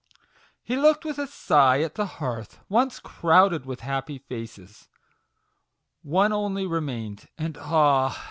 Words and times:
He 0.63 0.77
looked 0.77 1.05
with 1.05 1.19
a 1.19 1.27
sigh 1.27 1.81
at 1.81 1.93
the 1.93 2.07
hearth, 2.17 2.57
once 2.67 2.99
crowded 2.99 3.67
with 3.67 3.81
happy 3.81 4.17
faces. 4.17 4.89
One 6.01 6.33
only 6.33 6.65
remained, 6.65 7.29
and 7.37 7.55
ah 7.61 8.19